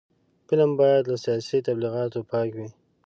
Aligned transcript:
فلم 0.47 0.71
باید 0.79 1.03
له 1.11 1.17
سیاسي 1.25 1.57
تبلیغاتو 1.67 2.19
پاک 2.31 2.49
وي 2.57 2.67